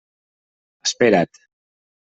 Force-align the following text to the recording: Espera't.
Espera't. 0.89 1.35